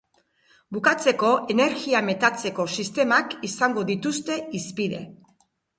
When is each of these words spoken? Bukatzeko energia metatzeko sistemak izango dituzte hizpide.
Bukatzeko 0.77 1.33
energia 1.55 2.01
metatzeko 2.09 2.67
sistemak 2.79 3.39
izango 3.53 3.89
dituzte 3.95 4.45
hizpide. 4.59 5.09